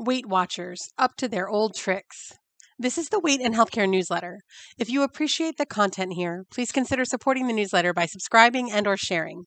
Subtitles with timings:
[0.00, 2.34] Weight Watchers, up to their old tricks.
[2.78, 4.38] This is the Weight and Healthcare newsletter.
[4.78, 8.96] If you appreciate the content here, please consider supporting the newsletter by subscribing and or
[8.96, 9.46] sharing.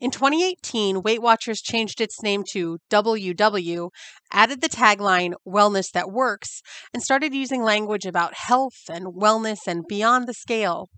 [0.00, 3.90] In 2018, Weight Watchers changed its name to WW,
[4.30, 6.62] added the tagline Wellness That Works,
[6.94, 10.90] and started using language about health and wellness and beyond the scale.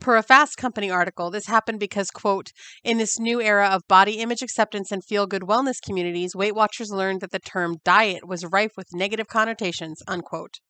[0.00, 2.52] Per a Fast Company article, this happened because, quote,
[2.84, 6.90] in this new era of body image acceptance and feel good wellness communities, Weight Watchers
[6.90, 10.60] learned that the term diet was rife with negative connotations, unquote.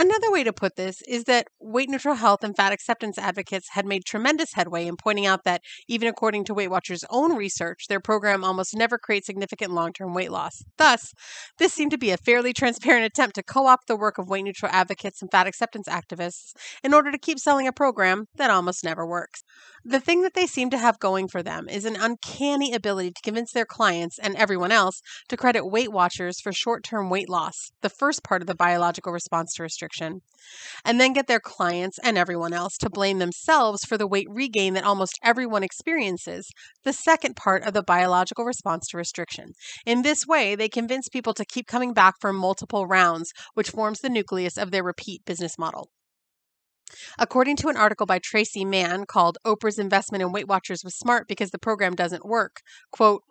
[0.00, 3.84] Another way to put this is that weight neutral health and fat acceptance advocates had
[3.84, 7.98] made tremendous headway in pointing out that, even according to Weight Watchers' own research, their
[7.98, 10.62] program almost never creates significant long term weight loss.
[10.76, 11.12] Thus,
[11.58, 14.44] this seemed to be a fairly transparent attempt to co opt the work of weight
[14.44, 16.52] neutral advocates and fat acceptance activists
[16.84, 19.42] in order to keep selling a program that almost never works.
[19.84, 23.22] The thing that they seem to have going for them is an uncanny ability to
[23.22, 27.72] convince their clients and everyone else to credit Weight Watchers for short term weight loss,
[27.82, 29.87] the first part of the biological response to restriction,
[30.84, 34.74] and then get their clients and everyone else to blame themselves for the weight regain
[34.74, 36.50] that almost everyone experiences,
[36.84, 39.52] the second part of the biological response to restriction.
[39.84, 44.00] In this way, they convince people to keep coming back for multiple rounds, which forms
[44.00, 45.88] the nucleus of their repeat business model.
[47.18, 51.28] According to an article by Traci Mann called Oprah's Investment in Weight Watchers was smart
[51.28, 53.22] because the program doesn't work, quote,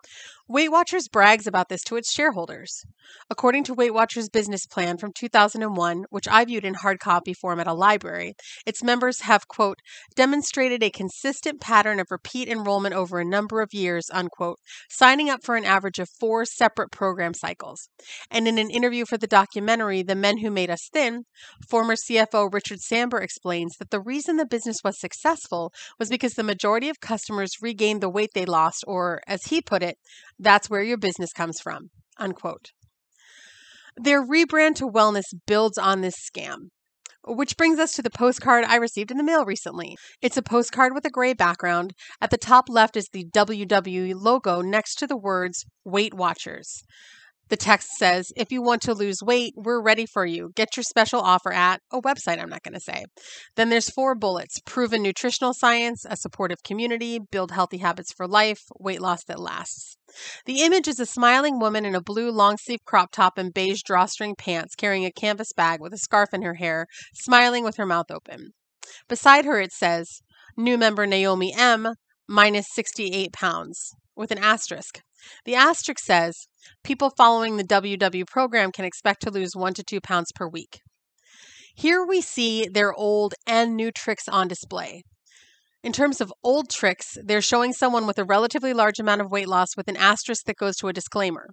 [0.50, 2.86] Weight Watchers brags about this to its shareholders.
[3.30, 7.60] According to Weight Watchers' business plan from 2001, which I viewed in hard copy form
[7.60, 8.34] at a library,
[8.66, 9.80] its members have, quote,
[10.16, 14.58] demonstrated a consistent pattern of repeat enrollment over a number of years, unquote,
[14.90, 17.90] signing up for an average of four separate program cycles.
[18.32, 21.24] And in an interview for the documentary The Men Who Made Us Thin,
[21.70, 26.44] former CFO Richard Samber explains that the reason the business was successful was because the
[26.44, 29.98] majority of customers regained the weight they lost, or, as he put it,
[30.40, 31.90] that's where your business comes from.
[32.18, 32.72] Unquote.
[33.96, 36.70] Their rebrand to wellness builds on this scam.
[37.26, 39.98] Which brings us to the postcard I received in the mail recently.
[40.22, 41.94] It's a postcard with a gray background.
[42.22, 46.84] At the top left is the WW logo next to the words Weight Watchers.
[47.50, 50.52] The text says, if you want to lose weight, we're ready for you.
[50.56, 53.06] Get your special offer at a website I'm not going to say.
[53.56, 58.62] Then there's four bullets proven nutritional science, a supportive community, build healthy habits for life,
[58.80, 59.98] weight loss that lasts.
[60.46, 63.82] The image is a smiling woman in a blue long sleeve crop top and beige
[63.84, 67.86] drawstring pants carrying a canvas bag with a scarf in her hair, smiling with her
[67.86, 68.52] mouth open.
[69.08, 70.22] Beside her, it says,
[70.58, 71.94] new member Naomi M,
[72.28, 75.02] minus 68 pounds, with an asterisk.
[75.46, 76.48] The asterisk says
[76.84, 80.82] people following the WW program can expect to lose one to two pounds per week.
[81.76, 85.04] Here we see their old and new tricks on display.
[85.84, 89.48] In terms of old tricks, they're showing someone with a relatively large amount of weight
[89.48, 91.48] loss with an asterisk that goes to a disclaimer.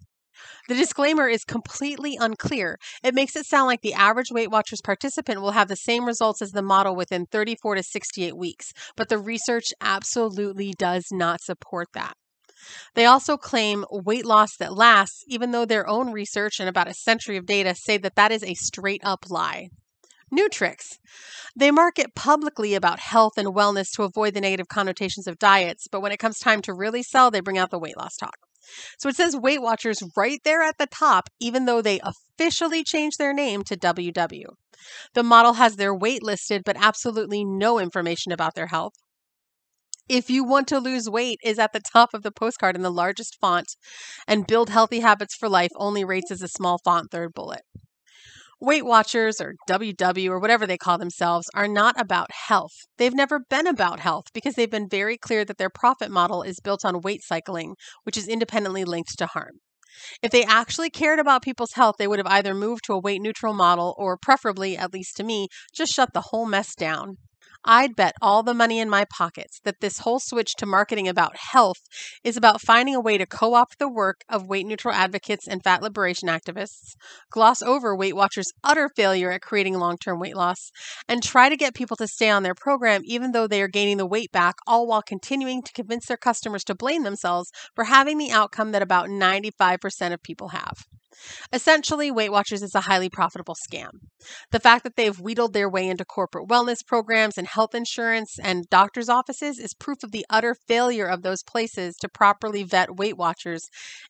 [0.69, 2.79] The disclaimer is completely unclear.
[3.03, 6.43] It makes it sound like the average Weight Watchers participant will have the same results
[6.43, 11.89] as the model within 34 to 68 weeks, but the research absolutely does not support
[11.95, 12.15] that.
[12.95, 16.95] They also claim weight loss that lasts, even though their own research and about a
[16.95, 19.69] century of data say that that is a straight up lie.
[20.31, 20.99] New tricks.
[21.57, 26.01] They market publicly about health and wellness to avoid the negative connotations of diets, but
[26.01, 28.37] when it comes time to really sell, they bring out the weight loss talk.
[28.99, 33.19] So it says Weight Watchers right there at the top, even though they officially changed
[33.19, 34.47] their name to WW.
[35.13, 38.95] The model has their weight listed, but absolutely no information about their health
[40.09, 42.91] if you want to lose weight is at the top of the postcard in the
[42.91, 43.77] largest font
[44.27, 47.63] and build healthy habits for life only rates as a small font third bullet.
[48.61, 52.73] Weight watchers or ww or whatever they call themselves are not about health.
[52.99, 56.61] They've never been about health because they've been very clear that their profit model is
[56.61, 59.61] built on weight cycling which is independently linked to harm.
[60.23, 63.23] If they actually cared about people's health, they would have either moved to a weight
[63.23, 67.19] neutral model or, preferably, at least to me, just shut the whole mess down.
[67.65, 71.37] I'd bet all the money in my pockets that this whole switch to marketing about
[71.37, 71.81] health
[72.23, 75.63] is about finding a way to co opt the work of weight neutral advocates and
[75.63, 76.95] fat liberation activists,
[77.31, 80.71] gloss over Weight Watchers' utter failure at creating long term weight loss,
[81.09, 83.97] and try to get people to stay on their program even though they are gaining
[83.97, 88.19] the weight back, all while continuing to convince their customers to blame themselves for having
[88.19, 90.85] the outcome that about 95% of people have.
[91.53, 93.91] Essentially, Weight Watchers is a highly profitable scam.
[94.51, 98.69] The fact that they've wheedled their way into corporate wellness programs and health insurance and
[98.71, 103.17] doctors' offices is proof of the utter failure of those places to properly vet Weight
[103.17, 103.63] Watchers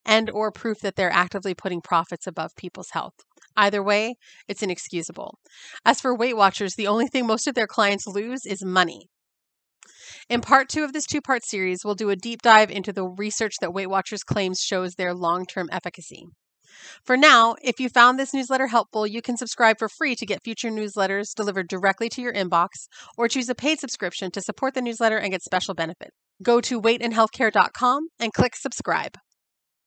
[0.05, 3.15] and or proof that they're actively putting profits above people's health.
[3.57, 4.17] Either way,
[4.49, 5.39] it's inexcusable.
[5.85, 9.09] As for Weight Watchers, the only thing most of their clients lose is money.
[10.29, 13.05] In part two of this two part series, we'll do a deep dive into the
[13.05, 16.27] research that Weight Watchers claims shows their long term efficacy.
[17.05, 20.45] For now, if you found this newsletter helpful, you can subscribe for free to get
[20.45, 22.87] future newsletters delivered directly to your inbox
[23.17, 26.17] or choose a paid subscription to support the newsletter and get special benefits.
[26.43, 29.17] Go to weightandhealthcare.com and click subscribe.